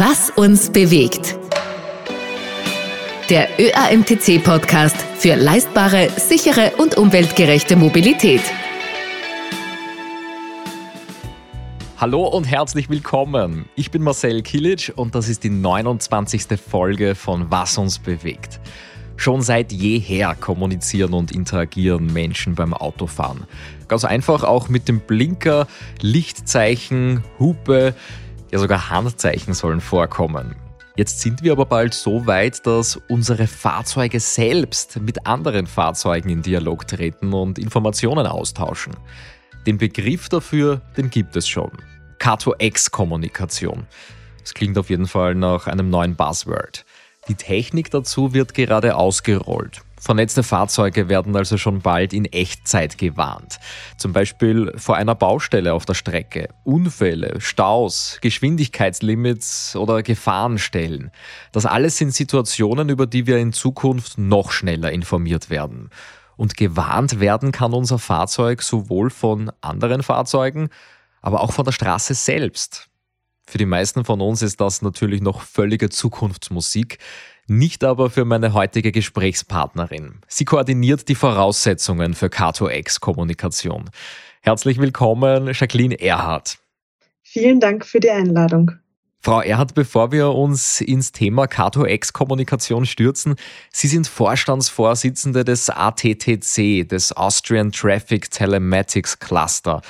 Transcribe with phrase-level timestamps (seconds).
[0.00, 1.36] Was uns bewegt.
[3.30, 8.42] Der ÖAMTC-Podcast für leistbare, sichere und umweltgerechte Mobilität.
[11.96, 13.64] Hallo und herzlich willkommen.
[13.74, 16.46] Ich bin Marcel Kilic und das ist die 29.
[16.60, 18.60] Folge von Was uns bewegt.
[19.16, 23.48] Schon seit jeher kommunizieren und interagieren Menschen beim Autofahren.
[23.88, 25.66] Ganz einfach auch mit dem Blinker,
[26.00, 27.96] Lichtzeichen, Hupe,
[28.50, 30.56] ja sogar Handzeichen sollen vorkommen.
[30.96, 36.42] Jetzt sind wir aber bald so weit, dass unsere Fahrzeuge selbst mit anderen Fahrzeugen in
[36.42, 38.96] Dialog treten und Informationen austauschen.
[39.66, 41.70] Den Begriff dafür, den gibt es schon.
[42.18, 43.86] K2X-Kommunikation.
[44.40, 46.84] Das klingt auf jeden Fall nach einem neuen Buzzword.
[47.28, 49.82] Die Technik dazu wird gerade ausgerollt.
[50.00, 53.58] Vernetzte Fahrzeuge werden also schon bald in Echtzeit gewarnt.
[53.96, 61.10] Zum Beispiel vor einer Baustelle auf der Strecke, Unfälle, Staus, Geschwindigkeitslimits oder Gefahrenstellen.
[61.52, 65.90] Das alles sind Situationen, über die wir in Zukunft noch schneller informiert werden.
[66.36, 70.68] Und gewarnt werden kann unser Fahrzeug sowohl von anderen Fahrzeugen,
[71.20, 72.88] aber auch von der Straße selbst.
[73.48, 76.98] Für die meisten von uns ist das natürlich noch völlige Zukunftsmusik,
[77.48, 80.20] nicht aber für meine heutige Gesprächspartnerin.
[80.28, 83.90] Sie koordiniert die Voraussetzungen für K2X-Kommunikation.
[84.42, 86.58] Herzlich willkommen, Jacqueline Erhardt.
[87.22, 88.72] Vielen Dank für die Einladung.
[89.20, 93.34] Frau Erhardt, bevor wir uns ins Thema K2X-Kommunikation stürzen,
[93.72, 99.82] Sie sind Vorstandsvorsitzende des ATTC, des Austrian Traffic Telematics Cluster.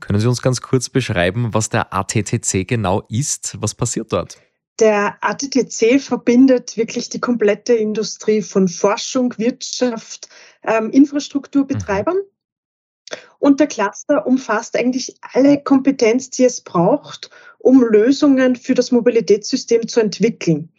[0.00, 3.56] Können Sie uns ganz kurz beschreiben, was der ATTC genau ist?
[3.60, 4.36] Was passiert dort?
[4.78, 10.28] Der ATTC verbindet wirklich die komplette Industrie von Forschung, Wirtschaft,
[10.62, 12.16] ähm, Infrastrukturbetreibern.
[12.16, 13.16] Mhm.
[13.38, 19.86] Und der Cluster umfasst eigentlich alle Kompetenz, die es braucht, um Lösungen für das Mobilitätssystem
[19.88, 20.72] zu entwickeln.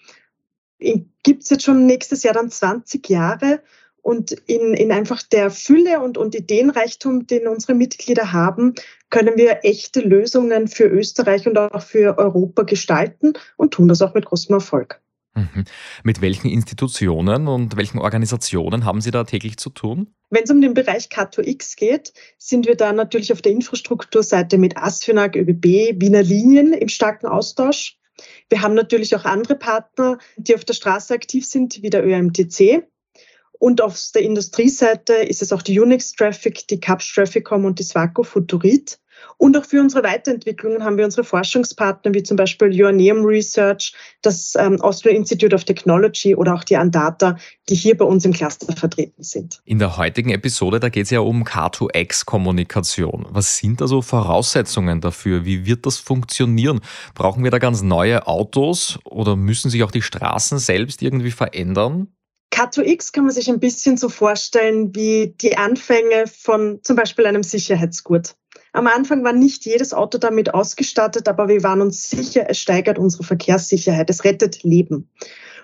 [0.80, 3.64] Gibt es jetzt schon nächstes Jahr dann 20 Jahre
[4.08, 8.74] und in, in einfach der Fülle und, und Ideenreichtum, den unsere Mitglieder haben,
[9.10, 14.14] können wir echte Lösungen für Österreich und auch für Europa gestalten und tun das auch
[14.14, 15.02] mit großem Erfolg.
[15.36, 15.66] Mhm.
[16.06, 20.08] Mit welchen Institutionen und welchen Organisationen haben Sie da täglich zu tun?
[20.30, 24.78] Wenn es um den Bereich K2X geht, sind wir da natürlich auf der Infrastrukturseite mit
[24.78, 27.98] ASFINAG, ÖBB, Wiener Linien im starken Austausch.
[28.48, 32.88] Wir haben natürlich auch andere Partner, die auf der Straße aktiv sind, wie der ÖMTC.
[33.60, 37.84] Und auf der Industrieseite ist es auch die Unix Traffic, die CAPS Trafficom und die
[37.84, 39.00] Swaco Futurit.
[39.38, 44.54] Und auch für unsere Weiterentwicklungen haben wir unsere Forschungspartner wie zum Beispiel Joanneum Research, das
[44.58, 47.38] ähm, Austrian Institute of Technology oder auch die Andata,
[47.70, 49.62] die hier bei uns im Cluster vertreten sind.
[49.66, 53.28] In der heutigen Episode, da geht es ja um K2X-Kommunikation.
[53.30, 55.46] Was sind also Voraussetzungen dafür?
[55.46, 56.82] Wie wird das funktionieren?
[57.14, 62.08] Brauchen wir da ganz neue Autos oder müssen sich auch die Straßen selbst irgendwie verändern?
[62.52, 67.44] K2X kann man sich ein bisschen so vorstellen wie die Anfänge von zum Beispiel einem
[67.44, 68.36] Sicherheitsgurt.
[68.74, 73.00] Am Anfang war nicht jedes Auto damit ausgestattet, aber wir waren uns sicher, es steigert
[73.00, 75.10] unsere Verkehrssicherheit, es rettet Leben.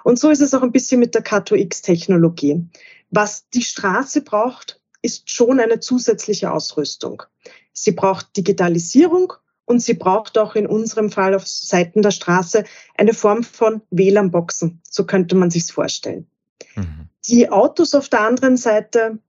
[0.03, 2.63] Und so ist es auch ein bisschen mit der K2X-Technologie.
[3.09, 7.23] Was die Straße braucht, ist schon eine zusätzliche Ausrüstung.
[7.71, 9.33] Sie braucht Digitalisierung
[9.65, 12.63] und sie braucht auch in unserem Fall auf Seiten der Straße
[12.97, 14.81] eine Form von WLAN-Boxen.
[14.83, 16.27] So könnte man sich vorstellen.
[16.75, 17.09] Mhm.
[17.27, 19.19] Die Autos auf der anderen Seite,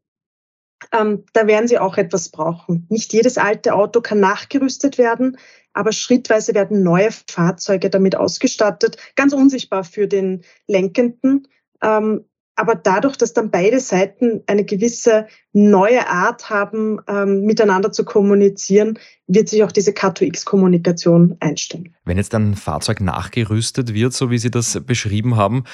[0.93, 2.87] ähm, da werden sie auch etwas brauchen.
[2.91, 5.39] Nicht jedes alte Auto kann nachgerüstet werden,
[5.73, 11.49] aber schrittweise werden neue Fahrzeuge damit ausgestattet, ganz unsichtbar für den Lenkenden.
[11.83, 12.25] Ähm,
[12.57, 18.99] aber dadurch, dass dann beide Seiten eine gewisse neue Art haben, ähm, miteinander zu kommunizieren,
[19.27, 21.95] wird sich auch diese K2X-Kommunikation einstellen.
[22.05, 25.65] Wenn jetzt ein Fahrzeug nachgerüstet wird, so wie Sie das beschrieben haben,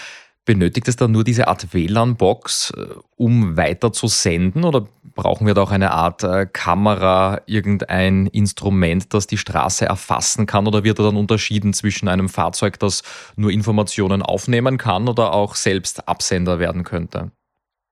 [0.47, 2.87] Benötigt es dann nur diese Art WLAN-Box, äh,
[3.17, 9.12] um weiter zu senden oder brauchen wir da auch eine Art äh, Kamera, irgendein Instrument,
[9.12, 13.03] das die Straße erfassen kann oder wird da dann unterschieden zwischen einem Fahrzeug, das
[13.37, 17.32] nur Informationen aufnehmen kann oder auch selbst Absender werden könnte?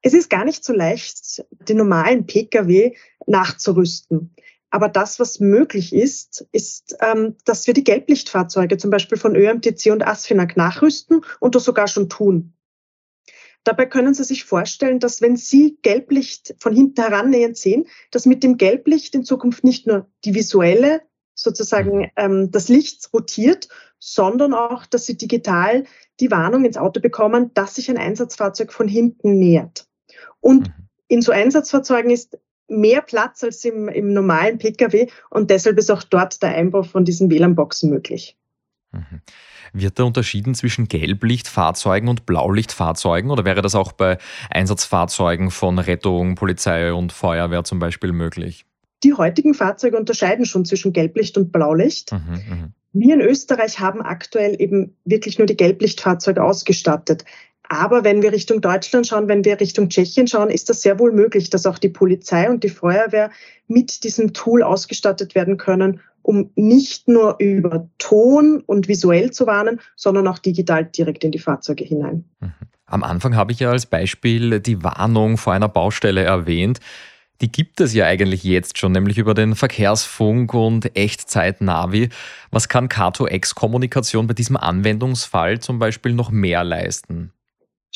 [0.01, 2.95] Es ist gar nicht so leicht, den normalen Pkw
[3.27, 4.35] nachzurüsten.
[4.71, 9.91] Aber das, was möglich ist, ist, ähm, dass wir die Gelblichtfahrzeuge zum Beispiel von ÖMTC
[9.93, 12.53] und ASFINAG nachrüsten und das sogar schon tun.
[13.65, 18.43] Dabei können Sie sich vorstellen, dass wenn Sie Gelblicht von hinten herannähernd sehen, dass mit
[18.43, 21.03] dem Gelblicht in Zukunft nicht nur die visuelle,
[21.35, 22.11] sozusagen mhm.
[22.17, 23.69] ähm, das Licht rotiert,
[23.99, 25.85] sondern auch, dass Sie digital
[26.21, 29.87] die Warnung ins Auto bekommen, dass sich ein Einsatzfahrzeug von hinten nähert.
[30.41, 30.89] Und mhm.
[31.09, 32.39] in so Einsatzfahrzeugen ist
[32.69, 37.05] mehr Platz als im, im normalen Pkw und deshalb ist auch dort der Einbau von
[37.05, 38.37] diesen WLAN-Boxen möglich.
[38.93, 39.21] Mhm.
[39.73, 44.19] Wird da unterschieden zwischen Gelblichtfahrzeugen und Blaulichtfahrzeugen oder wäre das auch bei
[44.51, 48.65] Einsatzfahrzeugen von Rettung, Polizei und Feuerwehr zum Beispiel möglich?
[49.05, 52.13] Die heutigen Fahrzeuge unterscheiden schon zwischen Gelblicht und Blaulicht.
[52.13, 52.69] Mhm, mh.
[52.93, 57.25] Wir in Österreich haben aktuell eben wirklich nur die Gelblichtfahrzeuge ausgestattet.
[57.69, 61.13] Aber wenn wir Richtung Deutschland schauen, wenn wir Richtung Tschechien schauen, ist das sehr wohl
[61.13, 63.31] möglich, dass auch die Polizei und die Feuerwehr
[63.67, 69.81] mit diesem Tool ausgestattet werden können, um nicht nur über Ton und visuell zu warnen,
[69.97, 72.25] sondern auch digital direkt in die Fahrzeuge hinein.
[72.41, 72.53] Mhm.
[72.87, 76.81] Am Anfang habe ich ja als Beispiel die Warnung vor einer Baustelle erwähnt.
[77.43, 82.09] Die gibt es ja eigentlich jetzt schon, nämlich über den Verkehrsfunk und Echtzeit-Navi.
[82.51, 87.33] Was kann Kato-X-Kommunikation bei diesem Anwendungsfall zum Beispiel noch mehr leisten?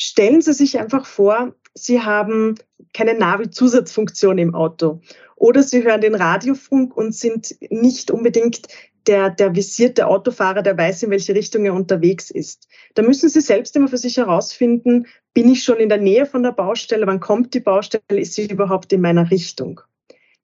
[0.05, 2.55] Stellen Sie sich einfach vor, Sie haben
[2.93, 4.99] keine Navi-Zusatzfunktion im Auto
[5.37, 8.67] oder Sie hören den Radiofunk und sind nicht unbedingt
[9.07, 12.67] der, der visierte Autofahrer, der weiß, in welche Richtung er unterwegs ist.
[12.95, 16.43] Da müssen Sie selbst immer für sich herausfinden, bin ich schon in der Nähe von
[16.43, 19.79] der Baustelle, wann kommt die Baustelle, ist sie überhaupt in meiner Richtung.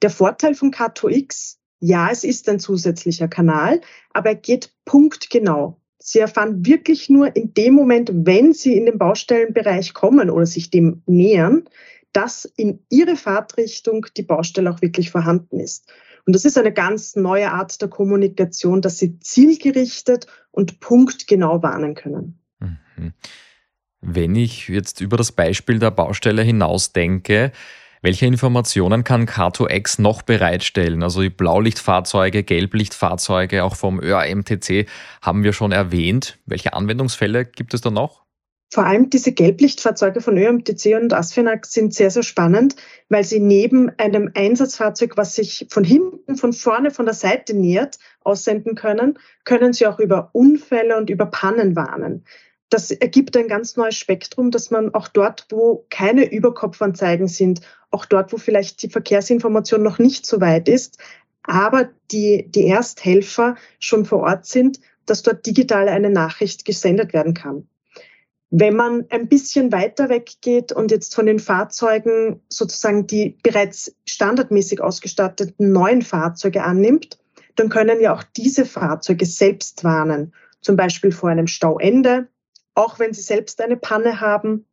[0.02, 3.82] Der Vorteil von K2X, ja, es ist ein zusätzlicher Kanal,
[4.14, 5.79] aber er geht punktgenau.
[6.00, 10.72] Sie erfahren wirklich nur in dem Moment, wenn Sie in den Baustellenbereich kommen oder sich
[10.72, 11.66] dem nähern,
[12.14, 15.92] dass in Ihre Fahrtrichtung die Baustelle auch wirklich vorhanden ist.
[16.26, 21.96] Und das ist eine ganz neue Art der Kommunikation, dass Sie zielgerichtet und punktgenau warnen
[21.96, 22.40] können.
[22.60, 23.14] Mhm.
[24.02, 27.52] Wenn ich jetzt über das Beispiel der Baustelle hinaus denke,
[28.02, 31.04] welche Informationen kann Car2X noch bereitstellen?
[31.04, 34.88] Also die Blaulichtfahrzeuge, Gelblichtfahrzeuge, auch vom ÖAMTC
[35.22, 36.38] haben wir schon erwähnt.
[36.46, 38.24] Welche Anwendungsfälle gibt es da noch?
[38.72, 42.76] Vor allem diese Gelblichtfahrzeuge von ÖMTC und ASFINAG sind sehr, sehr spannend,
[43.10, 47.98] weil sie neben einem Einsatzfahrzeug, was sich von hinten, von vorne, von der Seite nähert,
[48.24, 52.24] aussenden können, können sie auch über Unfälle und über Pannen warnen
[52.70, 58.06] das ergibt ein ganz neues Spektrum, dass man auch dort, wo keine Überkopfanzeigen sind, auch
[58.06, 60.98] dort, wo vielleicht die Verkehrsinformation noch nicht so weit ist,
[61.44, 67.34] aber die, die Ersthelfer schon vor Ort sind, dass dort digital eine Nachricht gesendet werden
[67.34, 67.68] kann.
[68.52, 74.82] Wenn man ein bisschen weiter weggeht und jetzt von den Fahrzeugen sozusagen die bereits standardmäßig
[74.82, 77.20] ausgestatteten neuen Fahrzeuge annimmt,
[77.56, 82.28] dann können ja auch diese Fahrzeuge selbst warnen, zum Beispiel vor einem Stauende
[82.80, 84.66] auch wenn sie selbst eine Panne haben.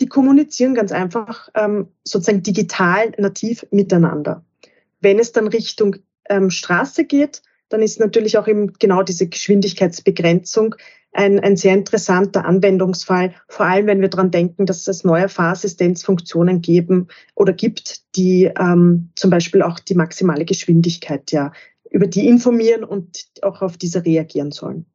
[0.00, 4.44] Die kommunizieren ganz einfach ähm, sozusagen digital nativ miteinander.
[5.00, 5.96] Wenn es dann Richtung
[6.28, 10.74] ähm, Straße geht, dann ist natürlich auch eben genau diese Geschwindigkeitsbegrenzung
[11.14, 16.60] ein, ein sehr interessanter Anwendungsfall, vor allem wenn wir daran denken, dass es neue Fahrassistenzfunktionen
[16.60, 21.52] geben oder gibt, die ähm, zum Beispiel auch die maximale Geschwindigkeit ja
[21.90, 24.86] über die informieren und auch auf diese reagieren sollen.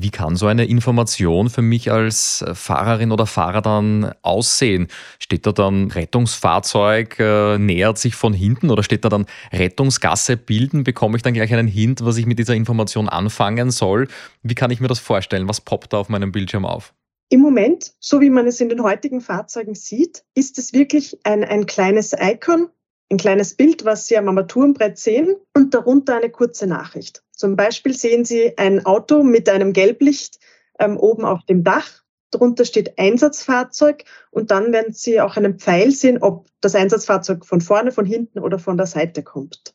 [0.00, 4.88] Wie kann so eine Information für mich als Fahrerin oder Fahrer dann aussehen?
[5.18, 10.84] Steht da dann Rettungsfahrzeug äh, nähert sich von hinten oder steht da dann Rettungsgasse bilden?
[10.84, 14.08] Bekomme ich dann gleich einen Hint, was ich mit dieser Information anfangen soll?
[14.42, 15.48] Wie kann ich mir das vorstellen?
[15.48, 16.94] Was poppt da auf meinem Bildschirm auf?
[17.28, 21.42] Im Moment, so wie man es in den heutigen Fahrzeugen sieht, ist es wirklich ein,
[21.44, 22.68] ein kleines Icon,
[23.10, 27.22] ein kleines Bild, was Sie am Armaturenbrett sehen und darunter eine kurze Nachricht.
[27.42, 30.38] Zum Beispiel sehen Sie ein Auto mit einem Gelblicht
[30.78, 32.04] ähm, oben auf dem Dach.
[32.30, 37.60] Darunter steht Einsatzfahrzeug und dann werden Sie auch einen Pfeil sehen, ob das Einsatzfahrzeug von
[37.60, 39.74] vorne, von hinten oder von der Seite kommt.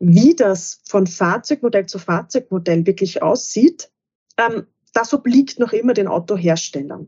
[0.00, 3.92] Wie das von Fahrzeugmodell zu Fahrzeugmodell wirklich aussieht,
[4.36, 7.06] ähm, das obliegt noch immer den Autoherstellern.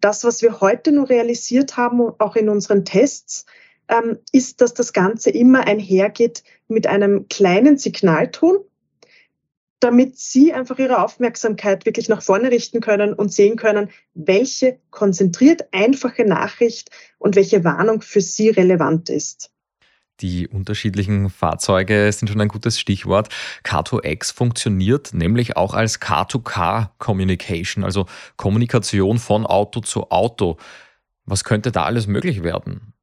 [0.00, 3.44] Das, was wir heute nur realisiert haben, auch in unseren Tests,
[3.88, 8.64] ähm, ist, dass das Ganze immer einhergeht mit einem kleinen Signalton,
[9.80, 15.68] damit Sie einfach Ihre Aufmerksamkeit wirklich nach vorne richten können und sehen können, welche konzentriert
[15.72, 19.50] einfache Nachricht und welche Warnung für Sie relevant ist.
[20.20, 23.28] Die unterschiedlichen Fahrzeuge sind schon ein gutes Stichwort.
[23.64, 28.06] Car2X funktioniert nämlich auch als Car-to-Car Communication, also
[28.36, 30.56] Kommunikation von Auto zu Auto.
[31.26, 32.94] Was könnte da alles möglich werden?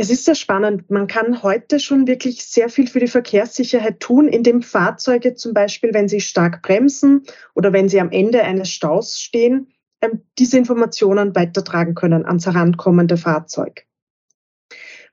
[0.00, 0.88] Es ist sehr spannend.
[0.92, 5.92] Man kann heute schon wirklich sehr viel für die Verkehrssicherheit tun, indem Fahrzeuge zum Beispiel,
[5.92, 7.24] wenn sie stark bremsen
[7.56, 13.16] oder wenn sie am Ende eines Staus stehen, ähm, diese Informationen weitertragen können ans herankommende
[13.16, 13.86] Fahrzeug.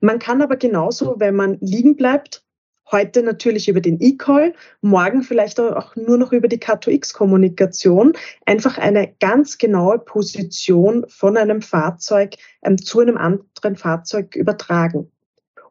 [0.02, 2.45] Man kann aber genauso, wenn man liegen bleibt,
[2.92, 8.14] Heute natürlich über den E-Call, morgen vielleicht auch nur noch über die K2X-Kommunikation,
[8.46, 15.12] einfach eine ganz genaue Position von einem Fahrzeug ähm, zu einem anderen Fahrzeug übertragen.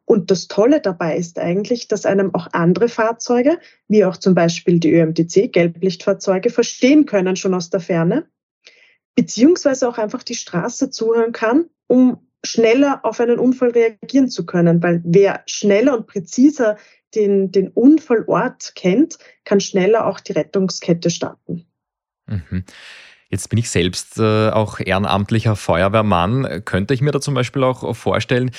[0.05, 4.79] Und das Tolle dabei ist eigentlich, dass einem auch andere Fahrzeuge, wie auch zum Beispiel
[4.79, 8.27] die ÖMTC, Gelblichtfahrzeuge, verstehen können schon aus der Ferne,
[9.15, 14.83] beziehungsweise auch einfach die Straße zuhören kann, um schneller auf einen Unfall reagieren zu können.
[14.83, 16.77] Weil wer schneller und präziser
[17.15, 21.65] den, den Unfallort kennt, kann schneller auch die Rettungskette starten.
[22.27, 22.63] Mhm.
[23.29, 26.63] Jetzt bin ich selbst äh, auch ehrenamtlicher Feuerwehrmann.
[26.65, 28.51] Könnte ich mir da zum Beispiel auch vorstellen,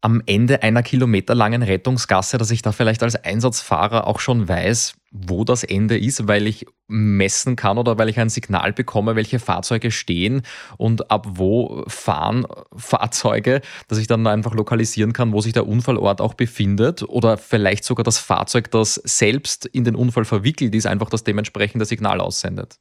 [0.00, 5.44] am Ende einer kilometerlangen Rettungsgasse, dass ich da vielleicht als Einsatzfahrer auch schon weiß, wo
[5.44, 9.90] das Ende ist, weil ich messen kann oder weil ich ein Signal bekomme, welche Fahrzeuge
[9.90, 10.42] stehen
[10.76, 12.46] und ab wo fahren
[12.76, 17.84] Fahrzeuge, dass ich dann einfach lokalisieren kann, wo sich der Unfallort auch befindet oder vielleicht
[17.84, 22.78] sogar das Fahrzeug, das selbst in den Unfall verwickelt ist, einfach das dementsprechende Signal aussendet.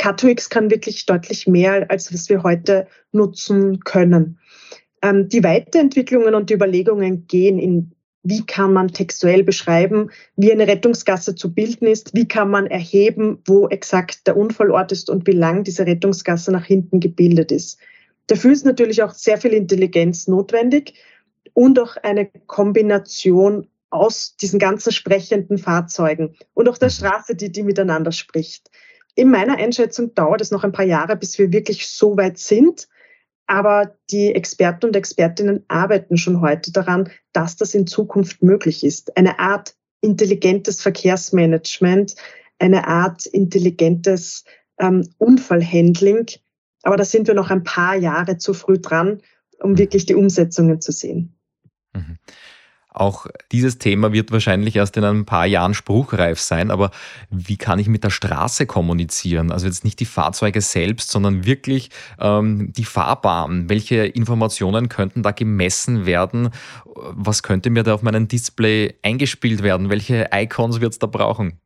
[0.00, 4.38] K2X kann wirklich deutlich mehr, als was wir heute nutzen können.
[5.02, 10.66] Ähm, die Weiterentwicklungen und die Überlegungen gehen in, wie kann man textuell beschreiben, wie eine
[10.66, 15.32] Rettungsgasse zu bilden ist, wie kann man erheben, wo exakt der Unfallort ist und wie
[15.32, 17.78] lang diese Rettungsgasse nach hinten gebildet ist.
[18.26, 20.94] Dafür ist natürlich auch sehr viel Intelligenz notwendig
[21.54, 27.62] und auch eine Kombination aus diesen ganzen sprechenden Fahrzeugen und auch der Straße, die, die
[27.62, 28.70] miteinander spricht.
[29.14, 32.88] In meiner Einschätzung dauert es noch ein paar Jahre, bis wir wirklich so weit sind,
[33.48, 39.16] aber die Experten und Expertinnen arbeiten schon heute daran, dass das in Zukunft möglich ist.
[39.16, 42.14] Eine Art intelligentes Verkehrsmanagement,
[42.58, 44.44] eine Art intelligentes
[44.78, 46.26] ähm, Unfallhandling.
[46.82, 49.22] Aber da sind wir noch ein paar Jahre zu früh dran,
[49.60, 51.34] um wirklich die Umsetzungen zu sehen.
[51.94, 52.18] Mhm.
[52.90, 56.90] Auch dieses Thema wird wahrscheinlich erst in ein paar Jahren spruchreif sein, aber
[57.30, 59.52] wie kann ich mit der Straße kommunizieren?
[59.52, 63.68] Also jetzt nicht die Fahrzeuge selbst, sondern wirklich ähm, die Fahrbahn.
[63.68, 66.48] Welche Informationen könnten da gemessen werden?
[66.84, 69.90] Was könnte mir da auf meinem Display eingespielt werden?
[69.90, 71.60] Welche Icons wird es da brauchen?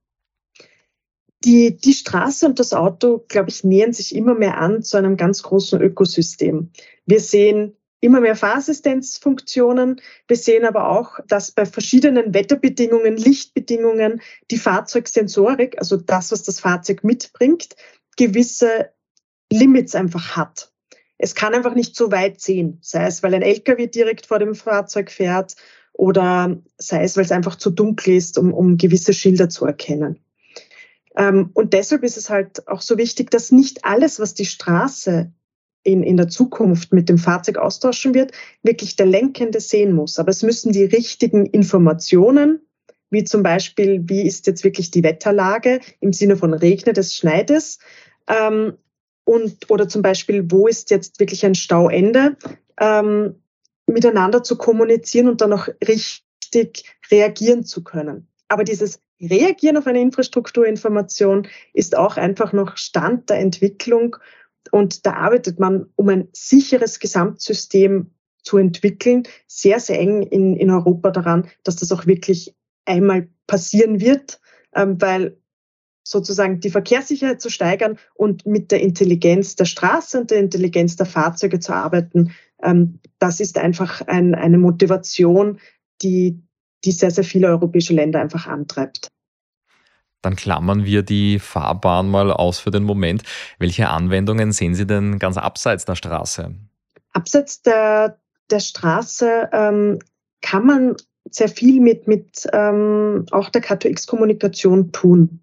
[1.44, 5.16] Die, die Straße und das Auto, glaube ich, nähern sich immer mehr an zu einem
[5.16, 6.70] ganz großen Ökosystem.
[7.06, 10.00] Wir sehen immer mehr Fahrassistenzfunktionen.
[10.26, 16.60] Wir sehen aber auch, dass bei verschiedenen Wetterbedingungen, Lichtbedingungen die Fahrzeugsensorik, also das, was das
[16.60, 17.76] Fahrzeug mitbringt,
[18.16, 18.90] gewisse
[19.50, 20.72] Limits einfach hat.
[21.16, 24.56] Es kann einfach nicht so weit sehen, sei es, weil ein LKW direkt vor dem
[24.56, 25.54] Fahrzeug fährt
[25.92, 30.18] oder sei es, weil es einfach zu dunkel ist, um, um gewisse Schilder zu erkennen.
[31.16, 35.32] Ähm, und deshalb ist es halt auch so wichtig, dass nicht alles, was die Straße
[35.84, 40.18] in, in der Zukunft mit dem Fahrzeug austauschen wird, wirklich der Lenkende sehen muss.
[40.18, 42.60] Aber es müssen die richtigen Informationen,
[43.10, 47.50] wie zum Beispiel, wie ist jetzt wirklich die Wetterlage im Sinne von regnet es, schneit
[47.50, 47.78] es,
[48.28, 48.74] ähm,
[49.24, 52.36] und, oder zum Beispiel, wo ist jetzt wirklich ein Stauende,
[52.80, 53.36] ähm,
[53.86, 58.28] miteinander zu kommunizieren und dann auch richtig reagieren zu können.
[58.48, 64.16] Aber dieses Reagieren auf eine Infrastrukturinformation ist auch einfach noch Stand der Entwicklung
[64.70, 70.70] und da arbeitet man, um ein sicheres Gesamtsystem zu entwickeln, sehr, sehr eng in, in
[70.70, 72.54] Europa daran, dass das auch wirklich
[72.84, 74.40] einmal passieren wird,
[74.74, 75.38] ähm, weil
[76.04, 81.06] sozusagen die Verkehrssicherheit zu steigern und mit der Intelligenz der Straße und der Intelligenz der
[81.06, 85.60] Fahrzeuge zu arbeiten, ähm, das ist einfach ein, eine Motivation,
[86.02, 86.42] die,
[86.84, 89.11] die sehr, sehr viele europäische Länder einfach antreibt.
[90.22, 93.22] Dann klammern wir die Fahrbahn mal aus für den Moment.
[93.58, 96.54] Welche Anwendungen sehen Sie denn ganz abseits der Straße?
[97.12, 98.18] Abseits der,
[98.50, 99.98] der Straße ähm,
[100.40, 100.96] kann man
[101.30, 105.40] sehr viel mit, mit ähm, auch der K2X-Kommunikation tun.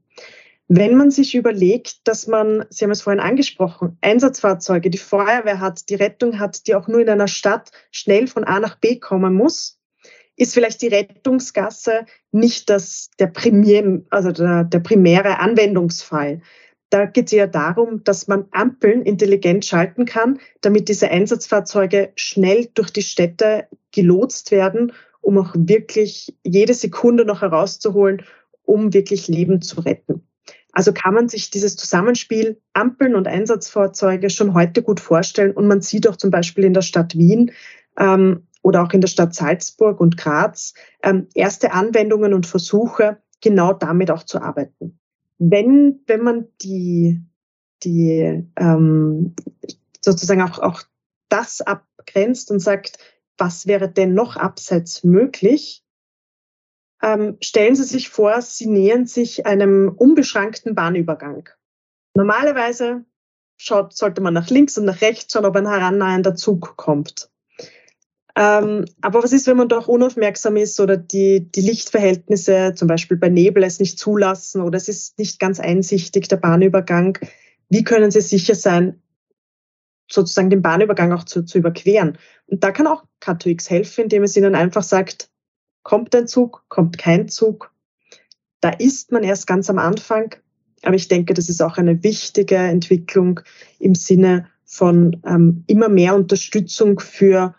[0.67, 5.89] Wenn man sich überlegt, dass man, Sie haben es vorhin angesprochen, Einsatzfahrzeuge, die Feuerwehr hat,
[5.89, 9.33] die Rettung hat, die auch nur in einer Stadt schnell von A nach B kommen
[9.33, 9.78] muss,
[10.39, 16.41] ist vielleicht die Rettungsgasse nicht das, der, Primär, also der, der primäre Anwendungsfall.
[16.89, 22.69] Da geht es ja darum, dass man Ampeln intelligent schalten kann, damit diese Einsatzfahrzeuge schnell
[22.74, 28.24] durch die Städte gelotst werden, um auch wirklich jede Sekunde noch herauszuholen,
[28.63, 30.24] um wirklich Leben zu retten.
[30.72, 35.51] Also kann man sich dieses Zusammenspiel Ampeln und Einsatzfahrzeuge schon heute gut vorstellen.
[35.51, 37.51] Und man sieht auch zum Beispiel in der Stadt Wien,
[38.00, 40.73] ähm, oder auch in der Stadt Salzburg und Graz
[41.03, 44.99] ähm, erste Anwendungen und Versuche, genau damit auch zu arbeiten.
[45.37, 47.21] Wenn, wenn man die,
[47.83, 49.35] die ähm,
[50.01, 50.83] sozusagen auch, auch
[51.29, 52.97] das abgrenzt und sagt,
[53.37, 55.83] was wäre denn noch abseits möglich,
[57.01, 61.47] ähm, stellen Sie sich vor, Sie nähern sich einem unbeschränkten Bahnübergang.
[62.13, 63.05] Normalerweise
[63.55, 67.31] schaut, sollte man nach links und nach rechts schauen, ob ein herannahender Zug kommt.
[68.39, 73.17] Ähm, aber was ist, wenn man doch unaufmerksam ist oder die, die Lichtverhältnisse zum Beispiel
[73.17, 77.17] bei Nebel es nicht zulassen oder es ist nicht ganz einsichtig, der Bahnübergang?
[77.67, 79.01] Wie können Sie sicher sein,
[80.10, 82.17] sozusagen den Bahnübergang auch zu, zu überqueren?
[82.48, 85.29] Und da kann auch K2X helfen, indem es Ihnen einfach sagt,
[85.84, 87.74] kommt ein Zug, kommt kein Zug.
[88.62, 90.34] Da ist man erst ganz am Anfang,
[90.84, 93.41] aber ich denke, das ist auch eine wichtige Entwicklung
[93.79, 97.53] im Sinne von ähm, immer mehr Unterstützung für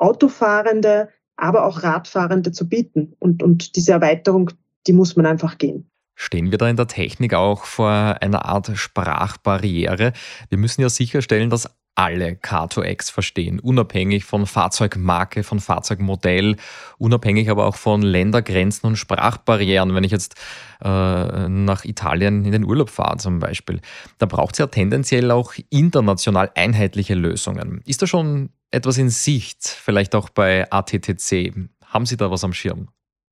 [0.00, 3.14] Autofahrende, aber auch Radfahrende zu bieten.
[3.18, 4.50] Und, und diese Erweiterung,
[4.86, 5.90] die muss man einfach gehen.
[6.14, 10.12] Stehen wir da in der Technik auch vor einer Art Sprachbarriere?
[10.50, 16.56] Wir müssen ja sicherstellen, dass alle Car2X verstehen, unabhängig von Fahrzeugmarke, von Fahrzeugmodell,
[16.98, 19.94] unabhängig aber auch von Ländergrenzen und Sprachbarrieren.
[19.94, 20.34] Wenn ich jetzt
[20.82, 23.80] äh, nach Italien in den Urlaub fahre zum Beispiel,
[24.18, 27.82] da braucht es ja tendenziell auch international einheitliche Lösungen.
[27.84, 31.52] Ist da schon etwas in Sicht, vielleicht auch bei ATTC?
[31.84, 32.88] Haben Sie da was am Schirm?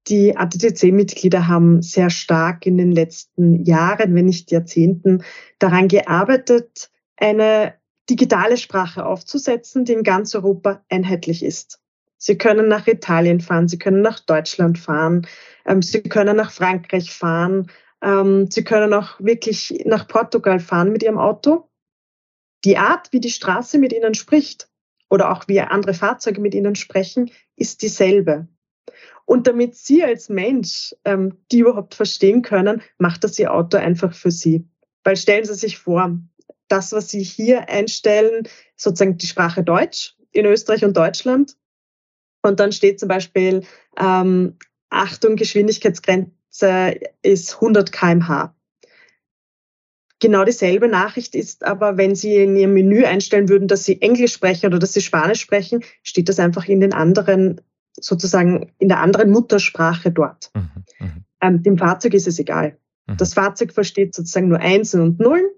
[0.08, 5.22] Die ATTC-Mitglieder haben sehr stark in den letzten Jahren, wenn nicht Jahrzehnten,
[5.58, 7.74] daran gearbeitet, eine
[8.08, 11.80] digitale Sprache aufzusetzen, die in ganz Europa einheitlich ist.
[12.16, 15.26] Sie können nach Italien fahren, Sie können nach Deutschland fahren,
[15.66, 17.70] ähm, Sie können nach Frankreich fahren,
[18.02, 21.68] ähm, Sie können auch wirklich nach Portugal fahren mit Ihrem Auto.
[22.64, 24.68] Die Art, wie die Straße mit Ihnen spricht
[25.08, 28.48] oder auch wie andere Fahrzeuge mit Ihnen sprechen, ist dieselbe.
[29.24, 34.14] Und damit Sie als Mensch ähm, die überhaupt verstehen können, macht das Ihr Auto einfach
[34.14, 34.66] für Sie.
[35.04, 36.18] Weil stellen Sie sich vor,
[36.68, 41.56] das, was Sie hier einstellen, sozusagen die Sprache Deutsch in Österreich und Deutschland.
[42.42, 43.64] Und dann steht zum Beispiel,
[43.98, 44.56] ähm,
[44.90, 48.54] Achtung, Geschwindigkeitsgrenze ist 100 kmh.
[50.20, 54.32] Genau dieselbe Nachricht ist aber, wenn Sie in Ihrem Menü einstellen würden, dass Sie Englisch
[54.32, 57.60] sprechen oder dass Sie Spanisch sprechen, steht das einfach in den anderen,
[57.98, 60.50] sozusagen in der anderen Muttersprache dort.
[60.54, 61.12] Mhm, mh.
[61.42, 62.76] ähm, dem Fahrzeug ist es egal.
[63.06, 63.16] Mhm.
[63.16, 65.48] Das Fahrzeug versteht sozusagen nur Einsen und Nullen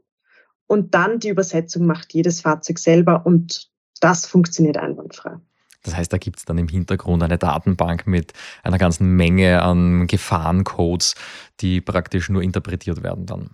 [0.66, 5.36] und dann die Übersetzung macht jedes Fahrzeug selber und das funktioniert einwandfrei.
[5.82, 10.06] Das heißt, da gibt es dann im Hintergrund eine Datenbank mit einer ganzen Menge an
[10.06, 11.14] Gefahrencodes,
[11.60, 13.50] die praktisch nur interpretiert werden dann.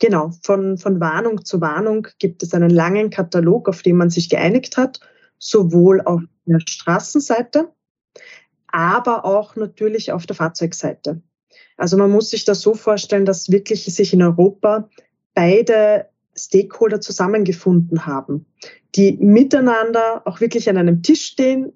[0.00, 4.28] Genau, von, von Warnung zu Warnung gibt es einen langen Katalog, auf den man sich
[4.28, 5.00] geeinigt hat,
[5.38, 7.68] sowohl auf der Straßenseite,
[8.68, 11.20] aber auch natürlich auf der Fahrzeugseite.
[11.76, 14.88] Also man muss sich das so vorstellen, dass wirklich sich in Europa
[15.34, 18.46] beide Stakeholder zusammengefunden haben,
[18.94, 21.72] die miteinander auch wirklich an einem Tisch stehen,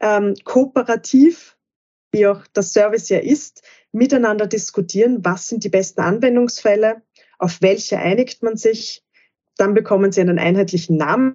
[0.00, 1.56] ähm, kooperativ,
[2.12, 7.02] wie auch das Service ja ist, miteinander diskutieren, was sind die besten Anwendungsfälle,
[7.38, 9.02] auf welche einigt man sich,
[9.56, 11.34] dann bekommen sie einen einheitlichen Namen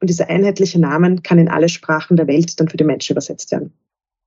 [0.00, 3.50] und dieser einheitliche Namen kann in alle Sprachen der Welt dann für die Menschen übersetzt
[3.50, 3.72] werden.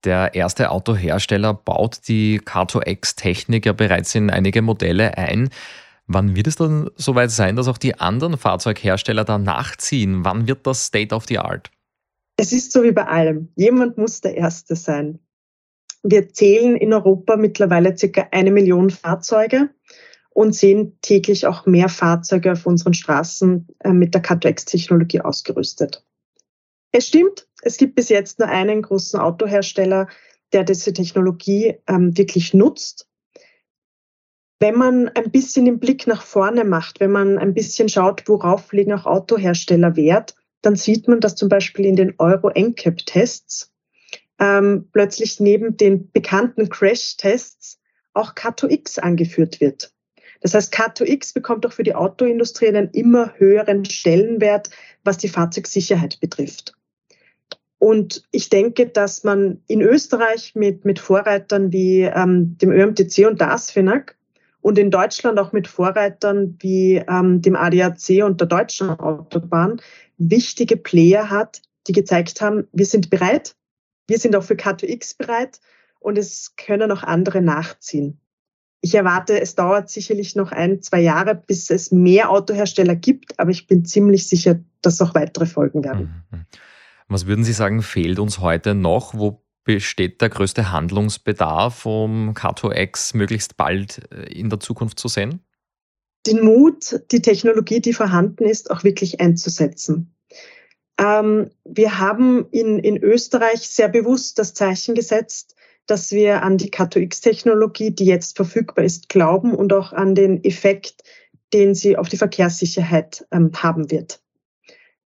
[0.06, 5.50] Der erste Autohersteller baut die Car2X-Technik ja bereits in einige Modelle ein.
[6.08, 10.24] Wann wird es dann soweit sein, dass auch die anderen Fahrzeughersteller da nachziehen?
[10.24, 11.70] Wann wird das State of the Art?
[12.38, 13.52] Es ist so wie bei allem.
[13.56, 15.20] Jemand muss der Erste sein.
[16.02, 19.70] Wir zählen in Europa mittlerweile circa eine Million Fahrzeuge
[20.40, 26.06] und sehen täglich auch mehr Fahrzeuge auf unseren Straßen äh, mit der Cat-X-Technologie ausgerüstet.
[26.94, 30.08] Es stimmt, es gibt bis jetzt nur einen großen Autohersteller,
[30.54, 33.10] der diese Technologie ähm, wirklich nutzt
[34.62, 38.74] wenn man ein bisschen den Blick nach vorne macht, wenn man ein bisschen schaut, worauf
[38.74, 43.72] legen auch Autohersteller Wert, dann sieht man, dass zum Beispiel in den Euro NCAP-Tests
[44.38, 47.80] ähm, plötzlich neben den bekannten Crash-Tests
[48.14, 49.94] auch K2X angeführt wird.
[50.42, 54.70] Das heißt, K2X bekommt auch für die Autoindustrie einen immer höheren Stellenwert,
[55.04, 56.76] was die Fahrzeugsicherheit betrifft.
[57.78, 63.40] Und ich denke, dass man in Österreich mit, mit Vorreitern wie ähm, dem ÖMTC und
[63.40, 64.18] der ASFINAG
[64.62, 69.82] und in Deutschland auch mit Vorreitern wie ähm, dem ADAC und der Deutschen Autobahn
[70.18, 73.56] wichtige Player hat, die gezeigt haben, wir sind bereit,
[74.08, 75.62] wir sind auch für K2X bereit
[76.00, 78.20] und es können auch andere nachziehen.
[78.82, 83.52] Ich erwarte, es dauert sicherlich noch ein, zwei Jahre, bis es mehr Autohersteller gibt, aber
[83.52, 86.24] ich bin ziemlich sicher, dass auch weitere folgen werden.
[86.32, 86.46] Mhm.
[87.10, 89.14] Was würden Sie sagen, fehlt uns heute noch?
[89.16, 95.42] Wo besteht der größte Handlungsbedarf, um K2X möglichst bald äh, in der Zukunft zu sehen?
[96.26, 100.16] Den Mut, die Technologie, die vorhanden ist, auch wirklich einzusetzen.
[100.98, 105.56] Ähm, wir haben in, in Österreich sehr bewusst das Zeichen gesetzt,
[105.90, 111.04] dass wir an die K2X-Technologie, die jetzt verfügbar ist, glauben und auch an den Effekt,
[111.54, 114.22] den sie auf die Verkehrssicherheit ähm, haben wird.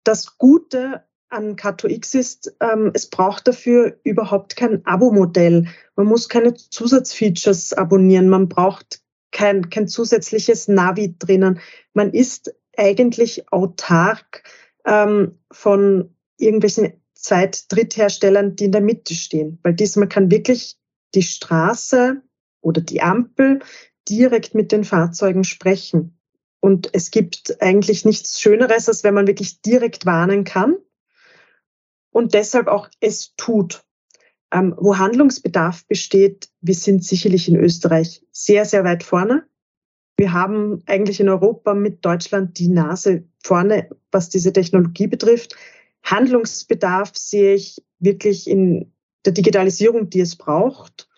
[0.03, 5.67] Das Gute an K2X ist, ähm, es braucht dafür überhaupt kein Abo-Modell.
[5.97, 8.29] Man muss keine Zusatzfeatures abonnieren.
[8.29, 11.61] Man braucht kein, kein zusätzliches Navi drinnen.
[11.93, 14.43] Man ist eigentlich autark
[14.85, 16.93] ähm, von irgendwelchen
[17.25, 19.59] Zweit-, Drittherstellern, die in der Mitte stehen.
[19.63, 20.77] Weil diesmal kann wirklich
[21.15, 22.21] die Straße
[22.61, 23.61] oder die Ampel
[24.09, 26.19] direkt mit den Fahrzeugen sprechen.
[26.61, 30.77] Und es gibt eigentlich nichts Schöneres, als wenn man wirklich direkt warnen kann
[32.11, 33.85] und deshalb auch es tut.
[34.53, 39.47] Ähm, wo Handlungsbedarf besteht, wir sind sicherlich in Österreich sehr, sehr weit vorne.
[40.17, 45.57] Wir haben eigentlich in Europa mit Deutschland die Nase vorne, was diese Technologie betrifft.
[46.05, 48.93] Handlungsbedarf sehe ich wirklich in
[49.25, 51.09] der Digitalisierung, die es braucht,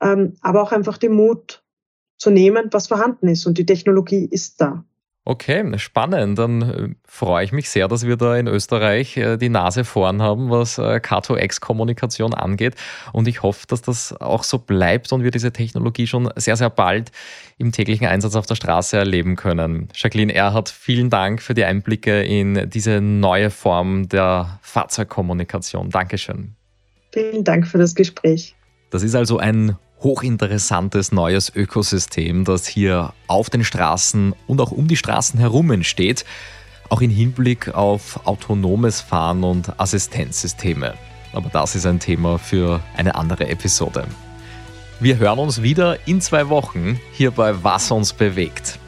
[0.00, 1.64] ähm, aber auch einfach den Mut
[2.18, 3.46] zu nehmen, was vorhanden ist.
[3.46, 4.84] Und die Technologie ist da.
[5.28, 6.38] Okay, spannend.
[6.38, 10.22] Dann äh, freue ich mich sehr, dass wir da in Österreich äh, die Nase vorn
[10.22, 12.76] haben, was äh, K2X-Kommunikation angeht.
[13.12, 16.70] Und ich hoffe, dass das auch so bleibt und wir diese Technologie schon sehr, sehr
[16.70, 17.10] bald
[17.58, 19.88] im täglichen Einsatz auf der Straße erleben können.
[19.96, 25.90] Jacqueline Erhardt, vielen Dank für die Einblicke in diese neue Form der Fahrzeugkommunikation.
[25.90, 26.54] Dankeschön.
[27.12, 28.54] Vielen Dank für das Gespräch.
[28.90, 34.88] Das ist also ein hochinteressantes neues Ökosystem, das hier auf den Straßen und auch um
[34.88, 36.24] die Straßen herum entsteht,
[36.88, 40.94] auch im Hinblick auf autonomes Fahren und Assistenzsysteme.
[41.32, 44.06] Aber das ist ein Thema für eine andere Episode.
[45.00, 48.78] Wir hören uns wieder in zwei Wochen hier bei Was uns bewegt.